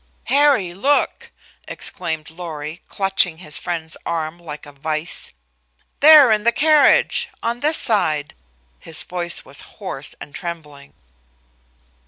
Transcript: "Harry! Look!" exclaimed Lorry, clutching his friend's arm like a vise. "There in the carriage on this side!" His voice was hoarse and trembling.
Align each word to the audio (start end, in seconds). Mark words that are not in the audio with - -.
"Harry! 0.33 0.73
Look!" 0.73 1.31
exclaimed 1.67 2.31
Lorry, 2.31 2.81
clutching 2.87 3.37
his 3.37 3.59
friend's 3.59 3.95
arm 4.03 4.39
like 4.39 4.65
a 4.65 4.71
vise. 4.71 5.31
"There 5.99 6.31
in 6.31 6.43
the 6.43 6.51
carriage 6.51 7.29
on 7.43 7.59
this 7.59 7.77
side!" 7.77 8.33
His 8.79 9.03
voice 9.03 9.45
was 9.45 9.61
hoarse 9.77 10.15
and 10.19 10.33
trembling. 10.33 10.95